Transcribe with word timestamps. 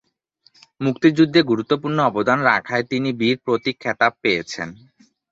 মুক্তিযুদ্ধে 0.81 1.39
গুরুত্বপূর্ণ 1.43 1.97
অবদান 2.01 2.39
রাখায় 2.49 2.85
তিনি 2.89 3.09
বীর 3.19 3.37
প্রতীক 3.45 3.75
খেতাব 3.79 4.13
পেয়েছেন। 4.23 4.69